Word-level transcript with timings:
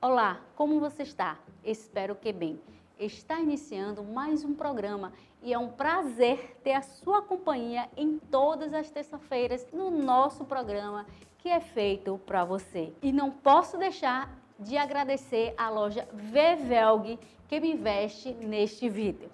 Olá, 0.00 0.40
como 0.54 0.78
você 0.78 1.02
está? 1.02 1.36
Espero 1.64 2.14
que 2.14 2.32
bem. 2.32 2.60
Está 3.00 3.40
iniciando 3.40 4.04
mais 4.04 4.44
um 4.44 4.54
programa 4.54 5.12
e 5.42 5.52
é 5.52 5.58
um 5.58 5.70
prazer 5.70 6.56
ter 6.62 6.74
a 6.74 6.82
sua 6.82 7.20
companhia 7.20 7.88
em 7.96 8.16
todas 8.16 8.72
as 8.72 8.88
terças-feiras 8.92 9.66
no 9.72 9.90
nosso 9.90 10.44
programa 10.44 11.04
que 11.38 11.48
é 11.48 11.58
feito 11.58 12.16
para 12.24 12.44
você. 12.44 12.92
E 13.02 13.10
não 13.10 13.32
posso 13.32 13.76
deixar 13.76 14.32
de 14.56 14.76
agradecer 14.76 15.52
a 15.58 15.68
loja 15.68 16.06
Vevelg 16.12 17.18
que 17.48 17.58
me 17.58 17.72
investe 17.72 18.32
neste 18.34 18.88
vídeo. 18.88 19.28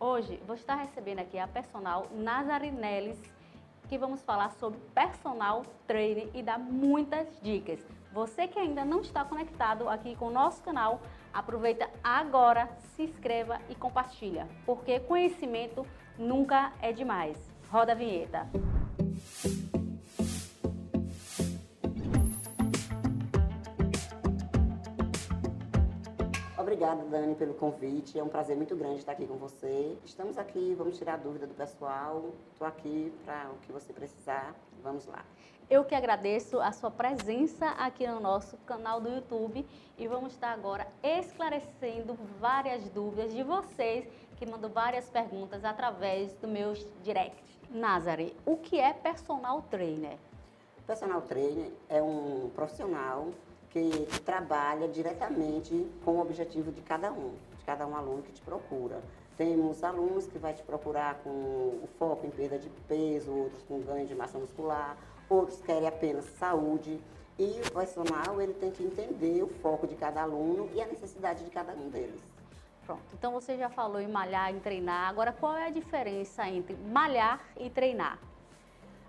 Hoje 0.00 0.40
vou 0.46 0.56
estar 0.56 0.76
recebendo 0.76 1.18
aqui 1.18 1.38
a 1.38 1.46
personal 1.46 2.06
Nazarinelles, 2.10 3.20
que 3.86 3.98
vamos 3.98 4.22
falar 4.22 4.50
sobre 4.52 4.80
personal 4.94 5.62
trainer 5.86 6.30
e 6.32 6.42
dar 6.42 6.58
muitas 6.58 7.28
dicas. 7.42 7.99
Você 8.12 8.48
que 8.48 8.58
ainda 8.58 8.84
não 8.84 9.00
está 9.00 9.24
conectado 9.24 9.88
aqui 9.88 10.16
com 10.16 10.26
o 10.26 10.32
nosso 10.32 10.60
canal, 10.62 11.00
aproveita 11.32 11.88
agora, 12.02 12.68
se 12.96 13.04
inscreva 13.04 13.60
e 13.68 13.74
compartilha, 13.74 14.48
porque 14.66 14.98
conhecimento 14.98 15.86
nunca 16.18 16.72
é 16.82 16.92
demais. 16.92 17.38
Roda 17.70 17.92
a 17.92 17.94
vinheta. 17.94 18.48
Obrigada, 26.80 27.04
Dani, 27.10 27.34
pelo 27.34 27.52
convite. 27.52 28.18
É 28.18 28.24
um 28.24 28.28
prazer 28.28 28.56
muito 28.56 28.74
grande 28.74 29.00
estar 29.00 29.12
aqui 29.12 29.26
com 29.26 29.36
você. 29.36 29.98
Estamos 30.02 30.38
aqui, 30.38 30.74
vamos 30.78 30.96
tirar 30.96 31.12
a 31.12 31.16
dúvida 31.18 31.46
do 31.46 31.52
pessoal. 31.52 32.30
Estou 32.54 32.66
aqui 32.66 33.12
para 33.22 33.50
o 33.50 33.58
que 33.58 33.70
você 33.70 33.92
precisar. 33.92 34.54
Vamos 34.82 35.04
lá. 35.04 35.22
Eu 35.68 35.84
que 35.84 35.94
agradeço 35.94 36.58
a 36.58 36.72
sua 36.72 36.90
presença 36.90 37.66
aqui 37.72 38.06
no 38.06 38.18
nosso 38.18 38.56
canal 38.64 38.98
do 38.98 39.10
YouTube 39.10 39.66
e 39.98 40.08
vamos 40.08 40.32
estar 40.32 40.52
agora 40.52 40.86
esclarecendo 41.02 42.16
várias 42.40 42.88
dúvidas 42.88 43.34
de 43.34 43.42
vocês 43.42 44.08
que 44.38 44.46
mandam 44.46 44.70
várias 44.70 45.10
perguntas 45.10 45.66
através 45.66 46.32
do 46.36 46.48
meu 46.48 46.72
direct. 47.02 47.44
Nazare, 47.68 48.34
o 48.46 48.56
que 48.56 48.80
é 48.80 48.94
personal 48.94 49.60
trainer? 49.70 50.16
Personal 50.86 51.20
trainer 51.20 51.70
é 51.90 52.02
um 52.02 52.50
profissional 52.54 53.28
que 53.70 54.06
trabalha 54.24 54.88
diretamente 54.88 55.86
com 56.04 56.12
o 56.12 56.20
objetivo 56.20 56.72
de 56.72 56.80
cada 56.82 57.10
um, 57.12 57.32
de 57.56 57.64
cada 57.64 57.86
um 57.86 57.96
aluno 57.96 58.22
que 58.22 58.32
te 58.32 58.42
procura. 58.42 59.00
Temos 59.36 59.82
alunos 59.82 60.26
que 60.26 60.38
vai 60.38 60.52
te 60.52 60.62
procurar 60.62 61.14
com 61.22 61.30
o 61.30 61.88
foco 61.98 62.26
em 62.26 62.30
perda 62.30 62.58
de 62.58 62.68
peso, 62.86 63.32
outros 63.32 63.62
com 63.62 63.80
ganho 63.80 64.06
de 64.06 64.14
massa 64.14 64.38
muscular, 64.38 64.96
outros 65.28 65.62
querem 65.62 65.88
apenas 65.88 66.24
saúde. 66.38 67.00
E 67.38 67.60
o 67.66 67.70
profissional 67.72 68.40
ele 68.40 68.52
tem 68.52 68.70
que 68.70 68.82
entender 68.82 69.42
o 69.42 69.48
foco 69.48 69.86
de 69.86 69.94
cada 69.94 70.20
aluno 70.20 70.68
e 70.74 70.82
a 70.82 70.86
necessidade 70.86 71.42
de 71.42 71.50
cada 71.50 71.72
um 71.72 71.88
deles. 71.88 72.20
Pronto, 72.84 73.02
então 73.14 73.32
você 73.32 73.56
já 73.56 73.70
falou 73.70 74.00
em 74.00 74.08
malhar, 74.08 74.50
em 74.50 74.58
treinar. 74.58 75.08
Agora, 75.08 75.32
qual 75.32 75.56
é 75.56 75.68
a 75.68 75.70
diferença 75.70 76.46
entre 76.48 76.76
malhar 76.76 77.40
e 77.56 77.70
treinar? 77.70 78.18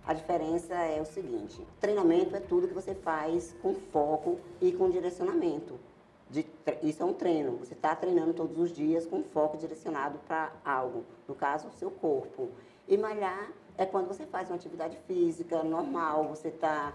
A 0.05 0.13
diferença 0.13 0.73
é 0.73 0.99
o 1.01 1.05
seguinte: 1.05 1.65
treinamento 1.79 2.35
é 2.35 2.39
tudo 2.39 2.67
que 2.67 2.73
você 2.73 2.95
faz 2.95 3.55
com 3.61 3.75
foco 3.75 4.39
e 4.59 4.71
com 4.71 4.89
direcionamento. 4.89 5.79
Isso 6.81 7.03
é 7.03 7.05
um 7.05 7.13
treino. 7.13 7.57
Você 7.57 7.73
está 7.73 7.95
treinando 7.95 8.33
todos 8.33 8.57
os 8.57 8.71
dias 8.71 9.05
com 9.05 9.21
foco 9.21 9.57
direcionado 9.57 10.17
para 10.27 10.51
algo, 10.63 11.03
no 11.27 11.35
caso, 11.35 11.67
o 11.67 11.71
seu 11.73 11.91
corpo. 11.91 12.49
E 12.87 12.97
malhar 12.97 13.51
é 13.77 13.85
quando 13.85 14.07
você 14.07 14.25
faz 14.25 14.49
uma 14.49 14.55
atividade 14.55 14.97
física 15.07 15.63
normal, 15.63 16.25
você 16.29 16.49
tá, 16.49 16.93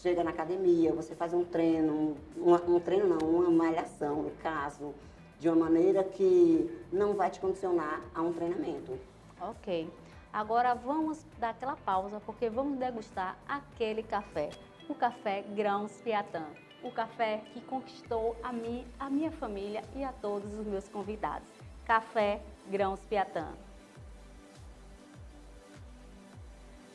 chega 0.00 0.24
na 0.24 0.30
academia, 0.30 0.92
você 0.92 1.14
faz 1.14 1.34
um 1.34 1.44
treino, 1.44 2.16
um, 2.36 2.54
um 2.74 2.80
treino 2.80 3.06
não, 3.06 3.28
uma 3.28 3.50
malhação, 3.50 4.22
no 4.22 4.30
caso, 4.42 4.94
de 5.38 5.48
uma 5.48 5.56
maneira 5.56 6.02
que 6.02 6.70
não 6.92 7.14
vai 7.14 7.30
te 7.30 7.40
condicionar 7.40 8.02
a 8.14 8.22
um 8.22 8.32
treinamento. 8.32 8.98
Ok. 9.40 9.88
Agora 10.32 10.74
vamos 10.74 11.24
dar 11.38 11.50
aquela 11.50 11.76
pausa 11.76 12.20
porque 12.20 12.48
vamos 12.48 12.78
degustar 12.78 13.36
aquele 13.48 14.02
café, 14.02 14.50
o 14.88 14.94
café 14.94 15.42
Grãos 15.42 16.00
Piatã. 16.00 16.44
O 16.82 16.90
café 16.92 17.42
que 17.52 17.60
conquistou 17.60 18.36
a 18.42 18.52
mim, 18.52 18.86
a 18.98 19.10
minha 19.10 19.30
família 19.32 19.82
e 19.94 20.04
a 20.04 20.12
todos 20.12 20.54
os 20.54 20.66
meus 20.66 20.88
convidados. 20.88 21.48
Café 21.84 22.40
Grãos 22.68 23.00
Piatã. 23.00 23.48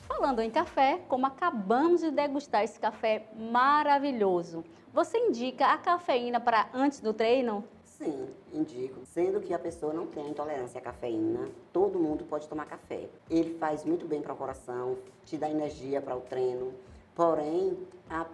Falando 0.08 0.40
em 0.40 0.50
café, 0.50 1.02
como 1.10 1.26
acabamos 1.26 2.02
de 2.02 2.12
degustar 2.12 2.64
esse 2.64 2.80
café 2.80 3.28
maravilhoso, 3.36 4.64
você 4.94 5.18
indica 5.18 5.68
a 5.68 5.78
cafeína 5.78 6.40
para 6.40 6.70
antes 6.74 7.02
do 7.02 7.14
treino? 7.14 7.66
Sim, 7.98 8.28
indico. 8.52 9.06
Sendo 9.06 9.40
que 9.40 9.54
a 9.54 9.60
pessoa 9.60 9.94
não 9.94 10.06
tem 10.06 10.30
intolerância 10.30 10.80
à 10.80 10.82
cafeína, 10.82 11.48
todo 11.72 11.98
mundo 11.98 12.26
pode 12.26 12.46
tomar 12.48 12.66
café. 12.66 13.08
Ele 13.30 13.58
faz 13.58 13.86
muito 13.86 14.06
bem 14.06 14.22
para 14.22 14.34
o 14.34 14.36
coração, 14.36 14.98
te 15.24 15.38
dá 15.38 15.50
energia 15.50 16.02
para 16.02 16.16
o 16.16 16.20
treino. 16.20 16.74
Porém, 17.16 17.78
a... 18.10 18.26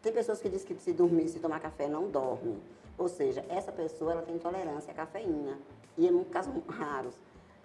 tem 0.00 0.12
pessoas 0.12 0.40
que 0.40 0.48
dizem 0.48 0.66
que 0.66 0.82
se 0.82 0.94
dormir, 0.94 1.28
se 1.28 1.40
tomar 1.40 1.60
café, 1.60 1.88
não 1.88 2.08
dorme. 2.08 2.58
Ou 2.96 3.06
seja, 3.06 3.44
essa 3.50 3.70
pessoa 3.70 4.12
ela 4.12 4.22
tem 4.22 4.34
intolerância 4.34 4.92
à 4.92 4.94
cafeína. 4.94 5.58
E 5.98 6.08
é 6.08 6.10
um 6.10 6.24
caso 6.24 6.50
raros. 6.66 7.14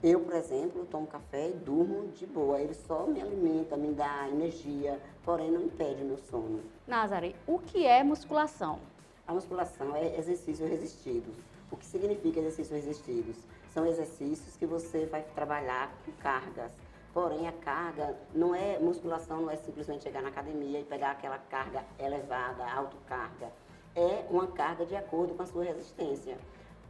Eu, 0.03 0.19
por 0.19 0.35
exemplo, 0.35 0.85
tomo 0.91 1.07
café 1.07 1.49
e 1.49 1.53
durmo 1.53 2.09
de 2.09 2.25
boa. 2.25 2.59
Ele 2.59 2.73
só 2.73 3.07
me 3.07 3.21
alimenta, 3.21 3.77
me 3.77 3.93
dá 3.93 4.27
energia, 4.27 4.99
porém 5.23 5.49
não 5.49 5.61
impede 5.61 6.03
meu 6.03 6.17
sono. 6.17 6.61
Nazare, 6.85 7.37
o 7.47 7.57
que 7.57 7.85
é 7.85 8.03
musculação? 8.03 8.79
A 9.27 9.33
musculação 9.33 9.93
é 9.93 10.17
exercícios 10.17 10.69
resistidos. 10.69 11.35
O 11.69 11.75
que 11.75 11.85
significa 11.85 12.39
exercícios 12.39 12.71
resistidos? 12.71 13.35
São 13.73 13.85
exercícios 13.85 14.55
que 14.55 14.65
você 14.65 15.05
vai 15.05 15.21
trabalhar 15.35 15.93
com 16.05 16.13
cargas. 16.13 16.71
Porém, 17.13 17.45
a 17.45 17.51
carga 17.51 18.17
não 18.33 18.55
é 18.55 18.79
musculação, 18.79 19.41
não 19.41 19.51
é 19.51 19.57
simplesmente 19.57 20.03
chegar 20.03 20.21
na 20.21 20.29
academia 20.29 20.79
e 20.79 20.85
pegar 20.85 21.11
aquela 21.11 21.37
carga 21.37 21.83
elevada, 21.99 22.63
autocarga. 22.71 23.51
É 23.93 24.25
uma 24.29 24.47
carga 24.47 24.85
de 24.85 24.95
acordo 24.95 25.35
com 25.35 25.43
a 25.43 25.45
sua 25.45 25.65
resistência. 25.65 26.37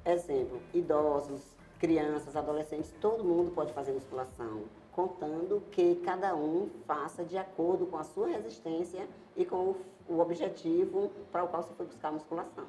Exemplo, 0.05 0.61
idosos, 0.75 1.41
crianças, 1.79 2.35
adolescentes, 2.35 2.93
todo 3.01 3.23
mundo 3.23 3.49
pode 3.49 3.73
fazer 3.73 3.93
musculação, 3.93 4.61
contando 4.97 5.61
que 5.71 5.97
cada 5.97 6.35
um 6.35 6.71
faça 6.87 7.23
de 7.23 7.37
acordo 7.37 7.85
com 7.85 7.97
a 7.97 8.03
sua 8.03 8.29
resistência 8.29 9.07
e 9.35 9.45
com 9.45 9.75
o 10.09 10.19
objetivo 10.19 11.11
para 11.31 11.43
o 11.43 11.47
qual 11.47 11.61
você 11.61 11.71
foi 11.75 11.85
buscar 11.85 12.07
a 12.07 12.13
musculação. 12.13 12.65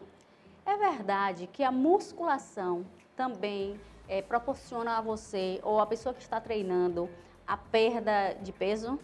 É 0.66 0.76
verdade 0.76 1.46
que 1.46 1.64
a 1.64 1.72
musculação 1.72 2.84
também 3.16 3.80
é, 4.06 4.20
proporciona 4.20 4.98
a 4.98 5.00
você 5.00 5.58
ou 5.62 5.80
a 5.80 5.86
pessoa 5.86 6.14
que 6.14 6.20
está 6.20 6.38
treinando 6.38 7.08
a 7.46 7.56
perda 7.56 8.34
de 8.34 8.52
peso? 8.52 9.00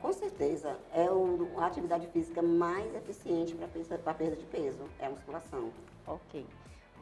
Com 0.00 0.12
certeza, 0.12 0.76
é 0.92 1.08
o, 1.08 1.48
a 1.56 1.66
atividade 1.66 2.08
física 2.08 2.42
mais 2.42 2.92
eficiente 2.92 3.54
para 3.54 4.10
a 4.10 4.14
perda 4.14 4.34
de 4.34 4.46
peso, 4.46 4.82
é 4.98 5.06
a 5.06 5.10
musculação. 5.10 5.70
Ok. 6.04 6.44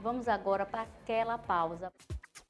Vamos 0.03 0.29
agora 0.29 0.67
para 0.67 0.83
aquela 0.83 1.39
pausa. 1.39 1.91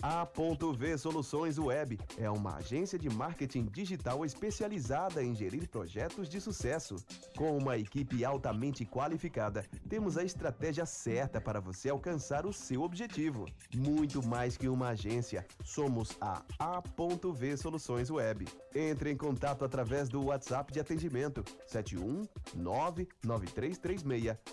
A.V 0.03 0.99
Soluções 0.99 1.61
Web 1.61 1.97
é 2.19 2.29
uma 2.29 2.57
agência 2.57 2.99
de 2.99 3.09
marketing 3.09 3.67
digital 3.67 4.25
especializada 4.25 5.23
em 5.23 5.33
gerir 5.33 5.69
projetos 5.69 6.29
de 6.29 6.41
sucesso. 6.41 6.97
Com 7.37 7.57
uma 7.57 7.79
equipe 7.79 8.25
altamente 8.25 8.85
qualificada, 8.85 9.65
temos 9.89 10.19
a 10.19 10.25
estratégia 10.25 10.85
certa 10.85 11.41
para 11.41 11.61
você 11.61 11.89
alcançar 11.89 12.47
o 12.47 12.53
seu 12.53 12.83
objetivo. 12.83 13.47
Muito 13.73 14.27
mais 14.27 14.57
que 14.57 14.69
uma 14.69 14.89
agência, 14.89 15.47
somos 15.63 16.17
a 16.21 16.43
A.V 16.59 17.57
Soluções 17.57 18.11
Web. 18.11 18.49
Entre 18.75 19.09
em 19.09 19.17
contato 19.17 19.65
através 19.65 20.09
do 20.09 20.25
WhatsApp 20.25 20.73
de 20.73 20.81
atendimento 20.81 21.45
71 21.69 22.27
99336 22.57 24.03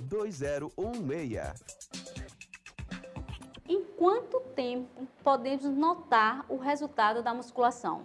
2016 0.02 2.49
quanto 3.78 4.40
tempo 4.56 5.08
podemos 5.24 5.66
notar 5.66 6.46
o 6.50 6.58
resultado 6.58 7.22
da 7.22 7.34
musculação? 7.34 8.02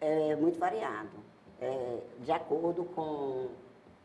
É 0.00 0.36
muito 0.36 0.58
variado, 0.58 1.10
é, 1.60 1.98
de 2.20 2.32
acordo 2.32 2.84
com 2.84 3.48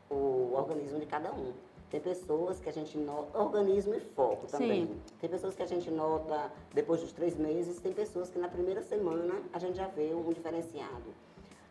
o 0.09 0.53
organismo 0.53 1.00
de 1.00 1.06
cada 1.06 1.31
um. 1.31 1.53
Tem 1.89 2.01
pessoas 2.01 2.59
que 2.59 2.67
a 2.67 2.71
gente 2.71 2.97
nota, 2.97 3.38
organismo 3.38 3.94
e 3.94 4.00
foco 4.00 4.47
também. 4.47 4.88
Sim. 4.88 5.01
Tem 5.19 5.29
pessoas 5.29 5.56
que 5.56 5.63
a 5.63 5.67
gente 5.67 5.89
nota 5.91 6.51
depois 6.73 7.01
dos 7.01 7.11
três 7.11 7.38
meses, 7.38 7.79
tem 7.79 7.94
pessoas 7.94 8.29
que 8.29 8.39
na 8.39 8.47
primeira 8.47 8.81
semana 8.81 9.41
a 9.53 9.59
gente 9.59 9.77
já 9.77 9.88
vê 9.88 10.13
um 10.13 10.33
diferenciado. 10.33 11.13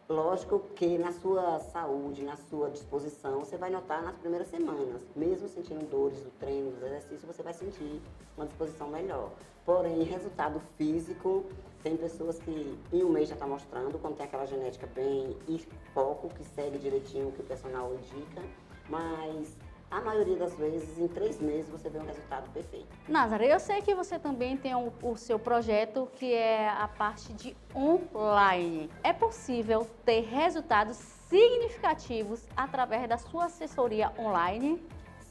Lógico 0.06 0.58
que 0.76 0.98
na 0.98 1.12
sua 1.12 1.58
saúde, 1.60 2.24
na 2.24 2.36
sua 2.36 2.68
disposição, 2.68 3.40
você 3.40 3.56
vai 3.56 3.70
notar 3.70 4.02
nas 4.02 4.14
primeiras 4.16 4.48
semanas. 4.48 5.02
Mesmo 5.16 5.48
sentindo 5.48 5.88
dores 5.88 6.20
do 6.20 6.30
treino, 6.38 6.72
do 6.72 6.84
exercício, 6.84 7.26
você 7.26 7.42
vai 7.42 7.54
sentir 7.54 8.02
uma 8.36 8.44
disposição 8.46 8.88
melhor. 8.88 9.30
Porém, 9.64 10.02
resultado 10.02 10.60
físico, 10.76 11.46
tem 11.82 11.96
pessoas 11.96 12.38
que 12.38 12.78
em 12.92 13.02
um 13.02 13.08
mês 13.08 13.30
já 13.30 13.34
está 13.34 13.46
mostrando, 13.46 13.98
quando 13.98 14.16
tem 14.16 14.26
aquela 14.26 14.44
genética 14.44 14.86
bem 14.94 15.38
e 15.48 15.58
foco, 15.94 16.28
que 16.28 16.44
segue 16.44 16.76
direitinho 16.78 17.28
o 17.28 17.32
que 17.32 17.40
o 17.40 17.44
personal 17.44 17.94
indica. 17.94 18.42
Mas 18.90 19.56
a 19.90 20.00
maioria 20.00 20.36
das 20.36 20.54
vezes, 20.54 20.98
em 20.98 21.06
três 21.08 21.40
meses, 21.40 21.70
você 21.70 21.88
vê 21.88 21.98
um 21.98 22.06
resultado 22.06 22.50
perfeito. 22.52 22.86
Nazaré, 23.08 23.54
eu 23.54 23.60
sei 23.60 23.80
que 23.80 23.94
você 23.94 24.18
também 24.18 24.56
tem 24.56 24.74
o, 24.74 24.92
o, 25.02 25.16
seu 25.16 25.38
projeto 25.38 26.08
que 26.14 26.32
é 26.32 26.68
a 26.68 26.88
parte 26.88 27.32
de 27.32 27.56
online. 27.74 28.90
É 29.02 29.12
possível 29.12 29.86
ter 30.04 30.22
resultados 30.22 30.96
significativos 30.96 32.46
através 32.56 33.08
da 33.08 33.18
sua 33.18 33.46
assessoria 33.46 34.12
online? 34.18 34.82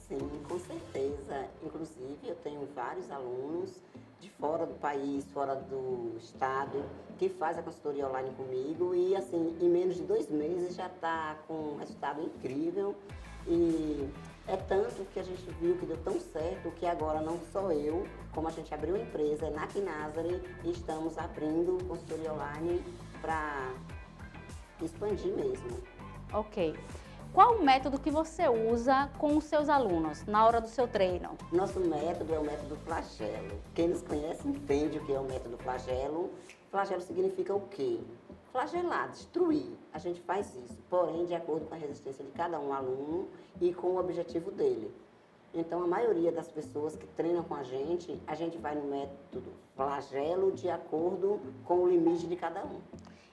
Sim, 0.07 0.29
com 0.47 0.59
certeza. 0.59 1.45
Inclusive, 1.63 2.19
eu 2.23 2.35
tenho 2.35 2.67
vários 2.75 3.09
alunos 3.11 3.81
de 4.19 4.29
fora 4.29 4.65
do 4.65 4.75
país, 4.75 5.25
fora 5.33 5.55
do 5.55 6.15
estado, 6.17 6.83
que 7.17 7.27
faz 7.27 7.57
a 7.57 7.61
consultoria 7.61 8.07
online 8.07 8.31
comigo 8.35 8.95
e, 8.95 9.15
assim, 9.15 9.57
em 9.59 9.69
menos 9.69 9.95
de 9.95 10.03
dois 10.03 10.29
meses 10.29 10.75
já 10.75 10.87
está 10.87 11.35
com 11.47 11.53
um 11.53 11.77
resultado 11.77 12.21
incrível. 12.21 12.95
E 13.45 14.09
é 14.47 14.57
tanto 14.57 15.05
que 15.13 15.19
a 15.19 15.23
gente 15.23 15.43
viu 15.59 15.77
que 15.77 15.85
deu 15.85 15.97
tão 16.03 16.19
certo 16.19 16.71
que 16.71 16.85
agora 16.85 17.21
não 17.21 17.39
só 17.51 17.71
eu, 17.71 18.05
como 18.33 18.47
a 18.47 18.51
gente 18.51 18.73
abriu 18.73 18.95
a 18.95 18.99
empresa 18.99 19.49
na 19.49 19.67
Kinazari 19.67 20.41
e 20.63 20.71
estamos 20.71 21.17
abrindo 21.17 21.83
consultoria 21.87 22.33
online 22.33 22.83
para 23.21 23.71
expandir 24.81 25.33
mesmo. 25.33 25.77
Ok. 26.33 26.75
Qual 27.33 27.55
o 27.55 27.63
método 27.63 27.99
que 27.99 28.11
você 28.11 28.47
usa 28.47 29.09
com 29.17 29.35
os 29.37 29.45
seus 29.45 29.67
alunos 29.67 30.23
na 30.25 30.45
hora 30.45 30.61
do 30.61 30.67
seu 30.67 30.87
treino? 30.87 31.31
Nosso 31.51 31.79
método 31.79 32.31
é 32.33 32.37
o 32.37 32.43
método 32.43 32.75
flagelo. 32.85 33.59
Quem 33.73 33.87
nos 33.87 34.03
conhece 34.03 34.47
entende 34.47 34.99
o 34.99 35.05
que 35.05 35.13
é 35.13 35.19
o 35.19 35.23
método 35.23 35.57
flagelo. 35.57 36.31
Flagelo 36.69 37.01
significa 37.01 37.55
o 37.55 37.61
quê? 37.69 37.99
Flagelar, 38.53 39.09
destruir. 39.09 39.75
A 39.91 39.97
gente 39.97 40.21
faz 40.21 40.55
isso, 40.55 40.77
porém 40.87 41.25
de 41.25 41.33
acordo 41.33 41.65
com 41.65 41.73
a 41.73 41.77
resistência 41.77 42.23
de 42.23 42.29
cada 42.33 42.59
um 42.59 42.71
aluno 42.71 43.27
e 43.59 43.73
com 43.73 43.87
o 43.87 43.99
objetivo 43.99 44.51
dele. 44.51 44.93
Então, 45.55 45.81
a 45.81 45.87
maioria 45.87 46.31
das 46.31 46.51
pessoas 46.51 46.95
que 46.95 47.07
treinam 47.07 47.43
com 47.43 47.55
a 47.55 47.63
gente, 47.63 48.21
a 48.27 48.35
gente 48.35 48.59
vai 48.59 48.75
no 48.75 48.83
método 48.83 49.51
flagelo 49.75 50.51
de 50.51 50.69
acordo 50.69 51.39
com 51.65 51.79
o 51.79 51.89
limite 51.89 52.27
de 52.27 52.35
cada 52.35 52.63
um. 52.63 52.79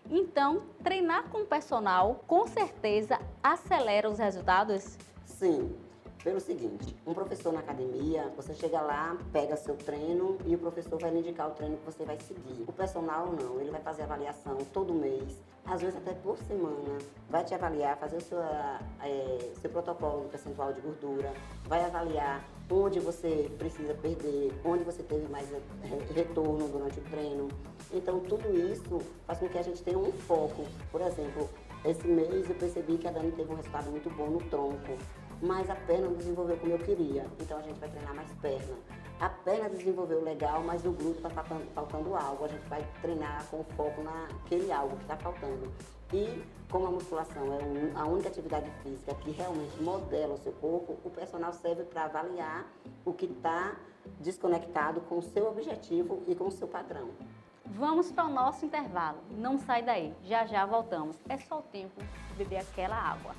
Então, 0.08 0.62
treinar 0.82 1.28
com 1.28 1.42
o 1.42 1.46
personal 1.46 2.24
com 2.26 2.46
certeza 2.46 3.20
acelera 3.42 4.08
os 4.08 4.18
resultados? 4.18 4.96
Sim. 5.26 5.70
Pelo 6.22 6.38
seguinte, 6.38 6.94
um 7.06 7.14
professor 7.14 7.50
na 7.50 7.60
academia, 7.60 8.30
você 8.36 8.52
chega 8.52 8.78
lá, 8.82 9.16
pega 9.32 9.56
seu 9.56 9.74
treino 9.74 10.36
e 10.44 10.54
o 10.54 10.58
professor 10.58 11.00
vai 11.00 11.10
lhe 11.10 11.20
indicar 11.20 11.48
o 11.48 11.52
treino 11.52 11.78
que 11.78 11.84
você 11.86 12.04
vai 12.04 12.18
seguir. 12.20 12.62
O 12.68 12.72
personal 12.72 13.32
não, 13.32 13.58
ele 13.58 13.70
vai 13.70 13.80
fazer 13.80 14.02
avaliação 14.02 14.58
todo 14.70 14.92
mês, 14.92 15.40
às 15.64 15.80
vezes 15.80 15.96
até 15.96 16.12
por 16.12 16.36
semana, 16.36 16.98
vai 17.30 17.42
te 17.42 17.54
avaliar, 17.54 17.96
fazer 17.96 18.18
o 18.18 18.20
seu, 18.20 18.38
é, 18.38 19.52
seu 19.62 19.70
protocolo 19.70 20.28
percentual 20.28 20.74
de 20.74 20.82
gordura, 20.82 21.32
vai 21.64 21.82
avaliar 21.86 22.44
onde 22.70 23.00
você 23.00 23.50
precisa 23.58 23.94
perder, 23.94 24.52
onde 24.62 24.84
você 24.84 25.02
teve 25.02 25.26
mais 25.26 25.48
retorno 26.14 26.68
durante 26.68 27.00
o 27.00 27.02
treino. 27.04 27.48
Então, 27.92 28.20
tudo 28.20 28.54
isso 28.70 29.00
faz 29.26 29.38
com 29.38 29.48
que 29.48 29.56
a 29.56 29.62
gente 29.62 29.82
tenha 29.82 29.98
um 29.98 30.12
foco. 30.12 30.66
Por 30.92 31.00
exemplo, 31.00 31.48
esse 31.84 32.06
mês 32.06 32.48
eu 32.48 32.54
percebi 32.56 32.98
que 32.98 33.08
a 33.08 33.10
Dani 33.10 33.32
teve 33.32 33.50
um 33.50 33.56
resultado 33.56 33.90
muito 33.90 34.10
bom 34.10 34.26
no 34.26 34.40
tronco, 34.50 34.98
mas 35.42 35.68
a 35.70 35.74
perna 35.74 36.08
não 36.08 36.14
desenvolveu 36.14 36.56
como 36.58 36.72
eu 36.72 36.78
queria. 36.78 37.26
Então, 37.40 37.58
a 37.58 37.62
gente 37.62 37.78
vai 37.78 37.88
treinar 37.88 38.14
mais 38.14 38.30
perna. 38.34 38.76
A 39.20 39.28
perna 39.28 39.68
desenvolveu 39.68 40.22
legal, 40.22 40.62
mas 40.62 40.84
o 40.84 40.92
glúteo 40.92 41.26
está 41.26 41.30
faltando, 41.74 42.14
algo. 42.14 42.44
A 42.44 42.48
gente 42.48 42.66
vai 42.68 42.86
treinar 43.02 43.44
com 43.50 43.62
foco 43.76 44.02
naquele 44.02 44.72
algo 44.72 44.96
que 44.96 45.02
está 45.02 45.16
faltando. 45.16 45.70
E 46.12 46.42
como 46.70 46.86
a 46.86 46.90
musculação 46.90 47.52
é 47.52 47.92
a 47.94 48.06
única 48.06 48.28
atividade 48.28 48.70
física 48.82 49.14
que 49.16 49.30
realmente 49.30 49.80
modela 49.82 50.34
o 50.34 50.38
seu 50.38 50.52
corpo, 50.52 50.96
o 51.04 51.10
personal 51.10 51.52
serve 51.52 51.84
para 51.84 52.04
avaliar 52.04 52.66
o 53.04 53.12
que 53.12 53.26
está 53.26 53.76
desconectado 54.18 55.00
com 55.02 55.18
o 55.18 55.22
seu 55.22 55.48
objetivo 55.48 56.22
e 56.26 56.34
com 56.34 56.48
o 56.48 56.50
seu 56.50 56.66
padrão. 56.66 57.10
Vamos 57.66 58.10
para 58.10 58.24
o 58.24 58.30
nosso 58.30 58.64
intervalo. 58.64 59.18
Não 59.30 59.58
sai 59.58 59.82
daí. 59.82 60.14
Já 60.24 60.46
já 60.46 60.66
voltamos. 60.66 61.16
É 61.28 61.36
só 61.36 61.58
o 61.58 61.62
tempo 61.62 62.00
de 62.28 62.34
beber 62.34 62.58
aquela 62.58 62.96
água. 62.96 63.34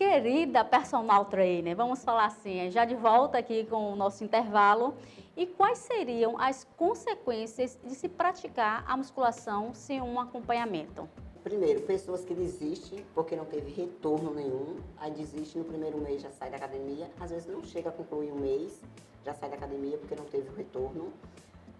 Querida 0.00 0.64
personal 0.64 1.26
trainer, 1.26 1.76
vamos 1.76 2.02
falar 2.02 2.24
assim, 2.24 2.70
já 2.70 2.86
de 2.86 2.94
volta 2.94 3.36
aqui 3.36 3.66
com 3.66 3.92
o 3.92 3.94
nosso 3.94 4.24
intervalo. 4.24 4.94
E 5.36 5.46
quais 5.46 5.76
seriam 5.76 6.40
as 6.40 6.64
consequências 6.74 7.78
de 7.84 7.94
se 7.94 8.08
praticar 8.08 8.82
a 8.88 8.96
musculação 8.96 9.74
sem 9.74 10.00
um 10.00 10.18
acompanhamento? 10.18 11.06
Primeiro, 11.44 11.82
pessoas 11.82 12.24
que 12.24 12.32
desistem 12.32 13.04
porque 13.14 13.36
não 13.36 13.44
teve 13.44 13.70
retorno 13.72 14.32
nenhum, 14.32 14.78
aí 14.96 15.10
desiste 15.10 15.58
no 15.58 15.64
primeiro 15.66 15.98
mês, 15.98 16.22
já 16.22 16.30
sai 16.30 16.48
da 16.48 16.56
academia, 16.56 17.10
às 17.20 17.30
vezes 17.30 17.46
não 17.46 17.62
chega 17.62 17.90
a 17.90 17.92
concluir 17.92 18.32
um 18.32 18.36
mês, 18.36 18.80
já 19.22 19.34
sai 19.34 19.50
da 19.50 19.56
academia 19.56 19.98
porque 19.98 20.14
não 20.14 20.24
teve 20.24 20.48
o 20.48 20.54
retorno. 20.54 21.12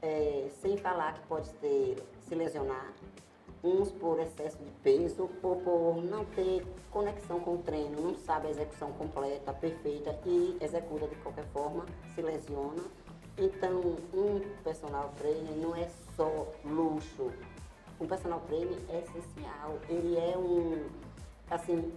É, 0.02 0.46
sem 0.60 0.76
falar 0.76 1.14
que 1.14 1.26
pode 1.26 1.48
ter, 1.54 1.96
se 2.20 2.34
lesionar, 2.34 2.92
uns 3.62 3.90
por 3.92 4.18
excesso 4.20 4.58
de 4.58 4.70
peso, 4.82 5.28
ou 5.42 5.56
por 5.56 6.02
não 6.04 6.24
ter 6.24 6.66
conexão 6.90 7.40
com 7.40 7.54
o 7.54 7.58
treino, 7.58 8.00
não 8.00 8.16
sabe 8.16 8.48
a 8.48 8.50
execução 8.50 8.92
completa, 8.92 9.52
perfeita 9.52 10.18
e 10.26 10.56
executa 10.60 11.06
de 11.06 11.16
qualquer 11.16 11.44
forma, 11.52 11.84
se 12.14 12.22
lesiona. 12.22 12.82
Então, 13.38 13.96
um 14.12 14.40
personal 14.64 15.12
trainer 15.18 15.56
não 15.56 15.74
é 15.74 15.88
só 16.16 16.48
luxo. 16.64 17.30
Um 18.00 18.06
personal 18.06 18.40
trainer 18.48 18.78
é 18.88 19.00
essencial. 19.00 19.78
Ele 19.88 20.16
é 20.16 20.36
um, 20.36 20.86
assim, 21.50 21.92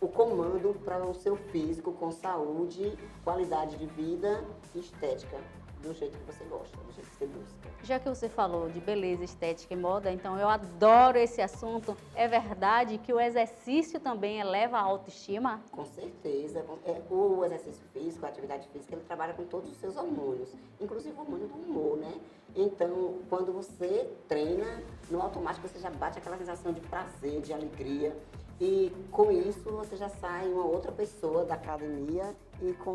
o 0.00 0.08
comando 0.08 0.74
para 0.84 1.04
o 1.04 1.14
seu 1.14 1.36
físico 1.36 1.92
com 1.92 2.10
saúde, 2.10 2.96
qualidade 3.24 3.76
de 3.76 3.86
vida 3.86 4.44
e 4.74 4.80
estética 4.80 5.38
do 5.82 5.94
jeito 5.94 6.18
que 6.18 6.24
você 6.24 6.44
gosta, 6.44 6.76
do 6.78 6.92
jeito 6.92 7.08
que 7.10 7.16
você 7.16 7.26
busca. 7.26 7.54
Já 7.82 7.98
que 7.98 8.08
você 8.08 8.28
falou 8.28 8.68
de 8.68 8.80
beleza, 8.80 9.22
estética 9.22 9.72
e 9.74 9.76
moda, 9.76 10.10
então 10.10 10.38
eu 10.38 10.48
adoro 10.48 11.18
esse 11.18 11.40
assunto. 11.40 11.96
É 12.14 12.26
verdade 12.26 12.98
que 12.98 13.12
o 13.12 13.20
exercício 13.20 14.00
também 14.00 14.40
eleva 14.40 14.78
a 14.78 14.80
autoestima? 14.80 15.60
Com 15.70 15.84
certeza. 15.84 16.64
É, 16.84 17.00
o 17.10 17.44
exercício 17.44 17.84
físico, 17.92 18.26
a 18.26 18.28
atividade 18.28 18.68
física, 18.68 18.94
ele 18.94 19.04
trabalha 19.04 19.34
com 19.34 19.44
todos 19.44 19.70
os 19.70 19.76
seus 19.76 19.96
hormônios, 19.96 20.52
inclusive 20.80 21.14
o 21.16 21.20
hormônio 21.20 21.46
do 21.46 21.54
humor, 21.54 21.96
né? 21.98 22.12
Então, 22.54 23.18
quando 23.28 23.52
você 23.52 24.10
treina, 24.26 24.82
no 25.10 25.20
automático 25.20 25.68
você 25.68 25.78
já 25.78 25.90
bate 25.90 26.18
aquela 26.18 26.38
sensação 26.38 26.72
de 26.72 26.80
prazer, 26.80 27.42
de 27.42 27.52
alegria. 27.52 28.16
E 28.60 28.90
com 29.10 29.30
isso 29.30 29.70
você 29.70 29.96
já 29.96 30.08
sai 30.08 30.48
uma 30.48 30.64
outra 30.64 30.90
pessoa 30.90 31.44
da 31.44 31.54
academia 31.54 32.34
e 32.62 32.72
com 32.72 32.90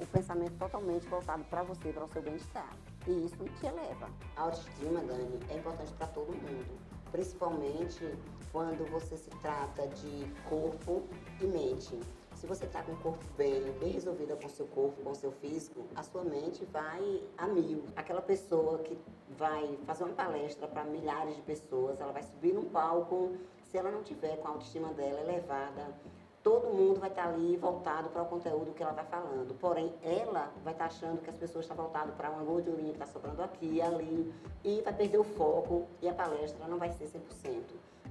o 0.00 0.06
pensamento 0.12 0.58
totalmente 0.58 1.06
voltado 1.06 1.44
para 1.44 1.62
você, 1.62 1.92
para 1.92 2.04
o 2.04 2.08
seu 2.08 2.20
bem-estar. 2.20 2.76
E 3.06 3.24
isso 3.24 3.36
te 3.60 3.66
eleva. 3.66 4.08
A 4.36 4.42
autoestima, 4.42 5.00
Dani, 5.00 5.38
é 5.50 5.56
importante 5.56 5.92
para 5.92 6.08
todo 6.08 6.28
mundo, 6.28 6.66
principalmente 7.12 8.12
quando 8.50 8.90
você 8.90 9.16
se 9.16 9.30
trata 9.40 9.86
de 9.86 10.26
corpo 10.48 11.04
e 11.40 11.46
mente. 11.46 12.00
Se 12.34 12.46
você 12.46 12.64
está 12.64 12.82
com 12.82 12.92
o 12.92 12.96
corpo 12.96 13.24
bem, 13.36 13.62
bem 13.78 13.92
resolvida 13.92 14.34
com 14.34 14.46
o 14.48 14.50
seu 14.50 14.66
corpo, 14.66 15.00
com 15.02 15.10
o 15.10 15.14
seu 15.14 15.30
físico, 15.30 15.84
a 15.94 16.02
sua 16.02 16.24
mente 16.24 16.64
vai 16.66 17.22
a 17.38 17.46
mil. 17.46 17.84
Aquela 17.94 18.20
pessoa 18.20 18.78
que 18.78 18.98
vai 19.38 19.78
fazer 19.86 20.04
uma 20.04 20.14
palestra 20.14 20.66
para 20.66 20.82
milhares 20.84 21.36
de 21.36 21.42
pessoas, 21.42 22.00
ela 22.00 22.12
vai 22.12 22.22
subir 22.22 22.52
num 22.52 22.64
palco 22.64 23.32
se 23.74 23.78
ela 23.78 23.90
não 23.90 24.04
tiver 24.04 24.36
com 24.36 24.46
a 24.46 24.50
autoestima 24.52 24.92
dela 24.92 25.20
elevada, 25.20 25.92
todo 26.44 26.68
mundo 26.68 27.00
vai 27.00 27.10
estar 27.10 27.26
ali 27.26 27.56
voltado 27.56 28.08
para 28.08 28.22
o 28.22 28.26
conteúdo 28.26 28.72
que 28.72 28.80
ela 28.80 28.92
está 28.92 29.02
falando. 29.02 29.52
Porém, 29.58 29.92
ela 30.00 30.52
vai 30.62 30.72
estar 30.72 30.84
achando 30.84 31.20
que 31.20 31.28
as 31.28 31.34
pessoas 31.34 31.64
estão 31.64 31.76
voltadas 31.76 32.14
para 32.14 32.30
uma 32.30 32.44
gordurinha 32.44 32.92
que 32.92 33.02
está 33.02 33.06
sobrando 33.06 33.42
aqui 33.42 33.66
e 33.66 33.82
ali, 33.82 34.32
e 34.62 34.80
vai 34.82 34.92
perder 34.92 35.18
o 35.18 35.24
foco 35.24 35.88
e 36.00 36.08
a 36.08 36.14
palestra 36.14 36.68
não 36.68 36.78
vai 36.78 36.92
ser 36.92 37.06
100%. 37.06 37.62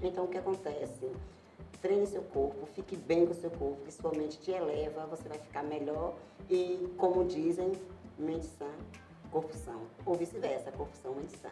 Então, 0.01 0.25
o 0.25 0.27
que 0.27 0.37
acontece? 0.37 1.09
Treine 1.81 2.07
seu 2.07 2.23
corpo, 2.23 2.65
fique 2.65 2.97
bem 2.97 3.25
com 3.25 3.33
seu 3.33 3.51
corpo, 3.51 3.85
que 3.85 3.91
sua 3.93 4.11
mente 4.11 4.39
te 4.39 4.51
eleva, 4.51 5.05
você 5.05 5.29
vai 5.29 5.37
ficar 5.37 5.63
melhor 5.63 6.13
e, 6.49 6.93
como 6.97 7.23
dizem, 7.23 7.71
mente 8.17 8.47
sã, 8.47 8.67
corpo 9.33 9.53
são. 9.57 9.81
Ou 10.05 10.15
vice-versa, 10.15 10.71
corpo 10.71 10.95
são, 11.01 11.15
mente 11.15 11.37
sã 11.37 11.49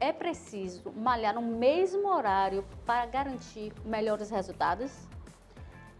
é 0.00 0.12
preciso 0.12 0.92
malhar 0.92 1.34
no 1.34 1.42
mesmo 1.42 2.08
horário 2.08 2.64
para 2.84 3.06
garantir 3.06 3.72
melhores 3.84 4.30
resultados? 4.30 4.92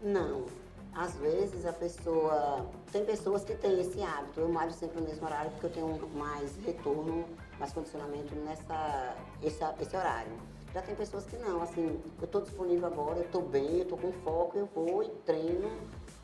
Não. 0.01 0.45
Às 0.93 1.15
vezes 1.15 1.65
a 1.65 1.73
pessoa. 1.73 2.65
Tem 2.91 3.05
pessoas 3.05 3.43
que 3.43 3.55
têm 3.55 3.79
esse 3.79 4.01
hábito. 4.01 4.39
Eu 4.39 4.49
malho 4.49 4.71
sempre 4.71 4.99
no 5.01 5.07
mesmo 5.07 5.25
horário 5.25 5.51
porque 5.51 5.65
eu 5.67 5.71
tenho 5.71 6.09
mais 6.09 6.55
retorno, 6.57 7.25
mais 7.59 7.71
condicionamento 7.71 8.33
nessa, 8.35 9.15
esse, 9.43 9.63
esse 9.79 9.95
horário. 9.95 10.31
Já 10.73 10.81
tem 10.81 10.95
pessoas 10.95 11.25
que 11.25 11.37
não, 11.37 11.61
assim, 11.61 11.99
eu 12.19 12.25
estou 12.25 12.41
disponível 12.41 12.87
agora, 12.87 13.19
eu 13.19 13.25
estou 13.25 13.41
bem, 13.41 13.77
eu 13.77 13.83
estou 13.83 13.97
com 13.97 14.11
foco, 14.11 14.57
eu 14.57 14.67
vou 14.73 15.03
e 15.03 15.09
treino. 15.25 15.71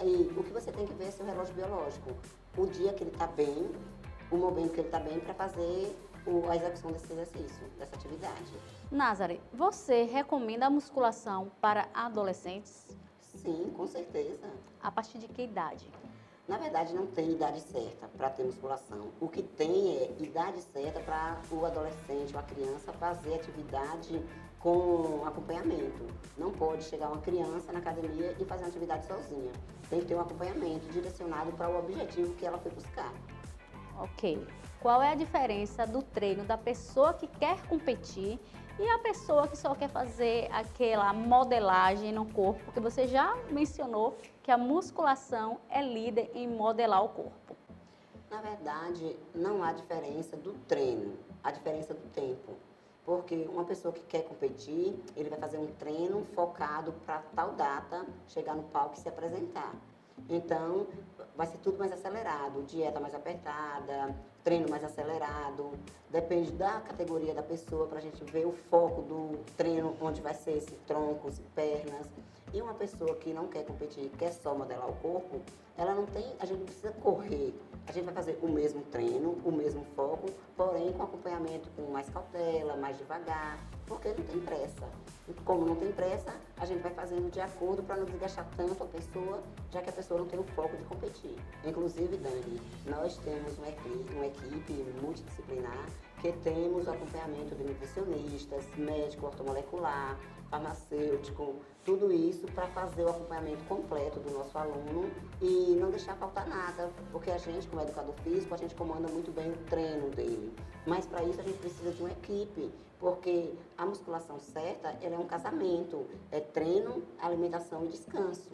E 0.03 0.31
o 0.36 0.43
que 0.43 0.51
você 0.51 0.72
tem 0.72 0.86
que 0.86 0.93
ver 0.93 1.05
é 1.05 1.12
seu 1.12 1.25
relógio 1.25 1.53
biológico. 1.53 2.12
O 2.57 2.65
dia 2.67 2.93
que 2.93 3.03
ele 3.03 3.12
está 3.12 3.25
bem, 3.27 3.72
o 4.34 4.38
momento 4.38 4.74
que 4.74 4.80
ele 4.80 4.88
está 4.88 5.00
bem 5.00 5.20
para 5.20 5.34
fazer 5.34 5.96
o, 6.25 6.50
a 6.50 6.56
execução 6.56 6.92
desse 6.92 7.12
exercício, 7.12 7.68
dessa 7.78 7.96
atividade. 7.96 8.52
Nazare, 8.92 9.40
você 9.54 10.04
recomenda 10.04 10.66
a 10.66 10.70
musculação 10.70 11.52
para 11.62 11.88
adolescentes? 11.94 12.88
Sim, 13.20 13.72
com 13.75 13.86
certeza. 13.88 14.50
A 14.82 14.92
partir 14.92 15.20
de 15.20 15.28
que 15.28 15.44
idade? 15.44 15.90
Na 16.48 16.58
verdade, 16.58 16.94
não 16.94 17.08
tem 17.08 17.32
idade 17.32 17.62
certa 17.62 18.08
para 18.18 18.30
ter 18.30 18.44
musculação. 18.44 19.12
O 19.22 19.30
que 19.30 19.42
tem 19.42 19.98
é 19.98 20.16
idade 20.20 20.62
certa 20.62 21.00
para 21.00 21.40
o 21.52 21.66
adolescente 21.66 22.34
ou 22.34 22.40
a 22.40 22.44
criança 22.44 22.92
fazer 22.94 23.36
atividade 23.36 24.22
com 24.60 25.25
acompanhamento. 25.25 26.06
Não 26.38 26.52
pode 26.52 26.84
chegar 26.84 27.08
uma 27.08 27.22
criança 27.22 27.72
na 27.72 27.80
academia 27.80 28.36
e 28.40 28.46
fazer 28.46 28.63
uma 28.63 28.70
atividade 28.70 29.06
sozinha. 29.06 29.52
Tem 29.90 30.02
que 30.02 30.08
ter 30.08 30.16
um 30.16 30.22
acompanhamento 30.22 30.86
direcionado 30.90 31.52
para 31.54 31.70
o 31.70 31.80
objetivo 31.80 32.34
que 32.36 32.46
ela 32.46 32.58
foi 32.58 32.72
buscar. 32.72 33.13
Ok. 34.00 34.46
Qual 34.82 35.02
é 35.02 35.12
a 35.12 35.16
diferença 35.16 35.88
do 35.88 36.02
treino 36.02 36.44
da 36.44 36.58
pessoa 36.58 37.14
que 37.14 37.26
quer 37.26 37.66
competir 37.68 38.38
e 38.78 38.90
a 38.90 39.00
pessoa 39.00 39.48
que 39.48 39.58
só 39.58 39.74
quer 39.74 39.90
fazer 39.90 40.50
aquela 40.52 41.14
modelagem 41.14 42.12
no 42.12 42.26
corpo? 42.26 42.62
Porque 42.66 42.80
você 42.80 43.08
já 43.08 43.36
mencionou 43.50 44.18
que 44.42 44.52
a 44.52 44.58
musculação 44.58 45.60
é 45.70 45.82
líder 45.82 46.32
em 46.34 46.48
modelar 46.48 47.04
o 47.04 47.10
corpo. 47.10 47.56
Na 48.30 48.42
verdade, 48.42 49.16
não 49.34 49.64
há 49.64 49.72
diferença 49.72 50.36
do 50.36 50.54
treino, 50.68 51.18
há 51.44 51.52
diferença 51.52 51.94
do 51.94 52.10
tempo. 52.12 52.54
Porque 53.06 53.48
uma 53.52 53.64
pessoa 53.64 53.94
que 53.94 54.02
quer 54.02 54.24
competir, 54.24 54.98
ele 55.16 55.30
vai 55.30 55.38
fazer 55.40 55.58
um 55.58 55.68
treino 55.68 56.26
focado 56.34 56.94
para 57.06 57.20
tal 57.36 57.52
data 57.52 58.06
chegar 58.28 58.56
no 58.56 58.64
palco 58.64 58.96
e 58.96 59.00
se 59.00 59.08
apresentar. 59.08 59.74
Então, 60.30 60.88
vai 61.36 61.48
ser 61.48 61.58
tudo 61.58 61.78
mais 61.78 61.92
acelerado, 61.92 62.63
dieta 62.63 63.00
mais 63.00 63.16
apertada, 63.16 64.16
treino 64.44 64.70
mais 64.70 64.84
acelerado. 64.84 65.72
Depende 66.10 66.52
da 66.52 66.82
categoria 66.82 67.34
da 67.34 67.42
pessoa 67.42 67.88
para 67.88 68.00
a 68.00 68.02
gente 68.02 68.24
ver 68.25 68.46
o 68.46 68.52
foco 68.52 69.02
do 69.02 69.40
treino, 69.58 69.96
onde 70.02 70.22
vai 70.22 70.34
ser 70.34 70.58
esse 70.58 70.72
troncos, 70.88 71.40
pernas. 71.56 72.08
E 72.54 72.62
uma 72.62 72.74
pessoa 72.74 73.16
que 73.16 73.34
não 73.34 73.48
quer 73.48 73.66
competir, 73.66 74.10
quer 74.18 74.32
só 74.32 74.54
modelar 74.54 74.88
o 74.88 74.94
corpo, 74.98 75.42
ela 75.75 75.96
não 75.96 76.06
tem, 76.06 76.24
a 76.40 76.46
gente 76.46 76.63
precisa 76.63 76.92
correr. 76.92 77.54
A 77.86 77.92
gente 77.92 78.06
vai 78.06 78.13
fazer 78.13 78.40
o 78.42 78.48
mesmo 78.48 78.82
treino, 78.84 79.38
o 79.44 79.52
mesmo 79.52 79.86
foco, 79.96 80.30
porém 80.56 80.94
com 80.94 81.04
acompanhamento 81.04 81.70
com 81.75 81.92
mais 81.92 82.10
cautela, 82.10 82.78
mais 82.78 82.98
devagar, 82.98 83.60
porque 83.86 84.08
não 84.10 84.24
tem 84.24 84.40
pressa. 84.40 84.88
E 85.28 85.34
como 85.46 85.66
não 85.66 85.75
tem 85.75 85.92
pressa, 85.92 86.34
a 86.58 86.66
gente 86.66 86.82
vai 86.82 86.94
fazendo 86.94 87.30
de 87.30 87.40
acordo 87.40 87.84
para 87.84 87.98
não 87.98 88.06
desgastar 88.06 88.48
tanto 88.58 88.84
a 88.84 88.88
pessoa, 88.88 89.44
já 89.72 89.82
que 89.82 89.90
a 89.90 89.94
pessoa 89.94 90.20
não 90.20 90.28
tem 90.28 90.40
o 90.40 90.44
foco 90.44 90.75
de 90.75 90.84
competir. 90.84 91.36
Inclusive, 91.66 92.18
Dani, 92.18 92.62
nós 92.86 93.18
temos 93.18 93.58
uma 93.58 93.68
equipe, 93.68 94.13
uma 94.13 94.28
equipe 94.28 94.74
multidisciplinar 95.02 95.86
que 96.22 96.32
temos 96.44 96.88
acompanhamento 96.88 97.54
de 97.56 97.63
nutricionistas, 97.63 98.66
médico 98.78 99.25
ortomolecular, 99.25 100.18
farmacêutico, 100.53 101.55
tudo 101.83 102.12
isso 102.12 102.45
para 102.53 102.67
fazer 102.67 103.03
o 103.03 103.10
acompanhamento 103.10 103.63
completo 103.65 104.19
do 104.19 104.29
nosso 104.29 104.55
aluno 104.55 105.10
e 105.41 105.75
não 105.79 105.89
deixar 105.89 106.15
faltar 106.15 106.48
nada, 106.48 106.91
porque 107.12 107.31
a 107.31 107.38
gente, 107.39 107.67
como 107.67 107.81
educador 107.81 108.13
físico, 108.24 108.53
a 108.53 108.57
gente 108.57 108.75
comanda 108.75 109.07
muito 109.07 109.31
bem 109.31 109.50
o 109.50 109.57
treino 109.65 110.12
dele. 110.12 110.53
Mas 110.86 111.07
para 111.07 111.24
isso 111.24 111.41
a 111.41 111.43
gente 111.43 111.57
precisa 111.57 111.91
de 111.91 112.00
uma 112.01 112.12
equipe, 112.12 112.72
porque 113.00 113.51
a 113.75 113.86
musculação 113.86 114.39
certa 114.39 114.95
ela 115.01 115.15
é 115.15 115.17
um 115.17 115.25
casamento, 115.25 116.05
é 116.31 116.39
treino, 116.39 117.01
alimentação 117.19 117.83
e 117.86 117.88
descanso. 117.88 118.51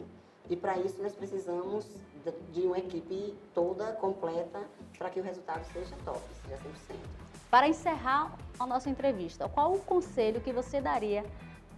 E 0.48 0.56
para 0.56 0.78
isso 0.78 1.00
nós 1.02 1.14
precisamos 1.14 1.86
de 2.50 2.62
uma 2.62 2.78
equipe 2.78 3.34
toda 3.54 3.92
completa 3.92 4.66
para 4.98 5.10
que 5.10 5.20
o 5.20 5.22
resultado 5.22 5.64
seja 5.72 5.94
top, 6.04 6.20
seja 6.42 6.56
100%. 6.56 6.96
Para 7.50 7.68
encerrar 7.68 8.36
a 8.58 8.66
nossa 8.66 8.88
entrevista, 8.88 9.48
qual 9.48 9.74
o 9.74 9.80
conselho 9.80 10.40
que 10.40 10.52
você 10.52 10.80
daria 10.80 11.24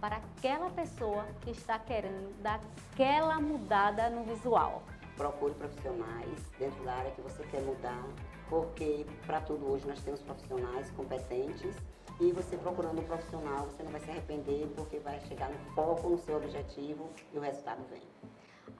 para 0.03 0.17
aquela 0.17 0.69
pessoa 0.69 1.25
que 1.39 1.51
está 1.51 1.79
querendo 1.79 2.37
dar 2.41 2.59
aquela 2.91 3.39
mudada 3.39 4.09
no 4.09 4.25
visual. 4.25 4.83
Procure 5.15 5.53
profissionais 5.53 6.39
dentro 6.59 6.83
da 6.83 6.91
área 6.91 7.11
que 7.11 7.21
você 7.21 7.41
quer 7.43 7.61
mudar, 7.61 8.03
porque 8.49 9.05
para 9.25 9.39
tudo 9.39 9.65
hoje 9.71 9.87
nós 9.87 10.03
temos 10.03 10.21
profissionais 10.21 10.91
competentes 10.91 11.73
e 12.19 12.33
você 12.33 12.57
procurando 12.57 12.99
um 12.99 13.05
profissional, 13.05 13.63
você 13.67 13.81
não 13.81 13.93
vai 13.93 14.01
se 14.01 14.11
arrepender 14.11 14.67
porque 14.75 14.99
vai 14.99 15.21
chegar 15.21 15.49
no 15.49 15.57
foco, 15.73 16.09
no 16.09 16.17
seu 16.17 16.35
objetivo 16.35 17.09
e 17.31 17.37
o 17.37 17.41
resultado 17.41 17.81
vem. 17.89 18.03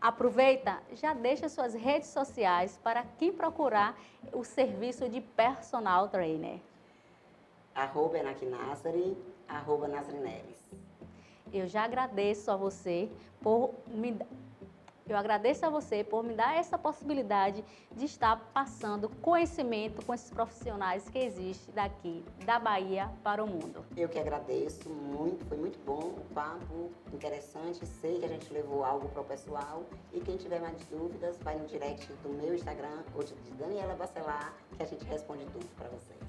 Aproveita, 0.01 0.83
já 0.91 1.13
deixa 1.13 1.47
suas 1.47 1.73
redes 1.73 2.09
sociais 2.09 2.77
para 2.83 3.05
quem 3.17 3.31
procurar 3.31 3.97
o 4.33 4.43
serviço 4.43 5.07
de 5.07 5.21
personal 5.21 6.09
trainer. 6.09 6.59
Arroba 7.73 8.17
Enak 8.17 8.45
Nazari, 8.45 9.17
arroba 9.47 9.87
Nazrinelis. 9.87 10.63
Eu 11.51 11.67
já 11.67 11.83
agradeço 11.83 12.51
a 12.51 12.55
você 12.55 13.09
por 13.41 13.73
me 13.87 14.17
eu 15.05 15.17
agradeço 15.17 15.65
a 15.65 15.69
você 15.69 16.01
por 16.01 16.23
me 16.23 16.33
dar 16.33 16.55
essa 16.55 16.77
possibilidade 16.77 17.63
de 17.91 18.05
estar 18.05 18.37
passando 18.53 19.09
conhecimento 19.21 20.03
com 20.05 20.13
esses 20.13 20.29
profissionais 20.29 21.09
que 21.09 21.19
existem 21.19 21.75
daqui, 21.75 22.23
da 22.45 22.57
Bahia 22.57 23.11
para 23.21 23.43
o 23.43 23.47
mundo. 23.47 23.83
Eu 23.97 24.07
que 24.07 24.17
agradeço 24.17 24.89
muito, 24.89 25.45
foi 25.45 25.57
muito 25.57 25.77
bom 25.85 26.15
o 26.17 26.33
papo, 26.33 26.89
interessante. 27.13 27.85
Sei 27.85 28.19
que 28.19 28.25
a 28.25 28.29
gente 28.29 28.51
levou 28.53 28.85
algo 28.85 29.09
para 29.09 29.21
o 29.21 29.25
pessoal. 29.25 29.83
E 30.13 30.21
quem 30.21 30.37
tiver 30.37 30.61
mais 30.61 30.81
dúvidas, 30.85 31.37
vai 31.39 31.57
no 31.57 31.65
direct 31.65 32.07
do 32.23 32.29
meu 32.29 32.55
Instagram 32.55 33.03
ou 33.13 33.23
de 33.23 33.33
Daniela 33.59 33.95
Bacelar, 33.95 34.53
que 34.77 34.83
a 34.83 34.85
gente 34.85 35.03
responde 35.03 35.45
tudo 35.47 35.67
para 35.75 35.89
vocês. 35.89 36.22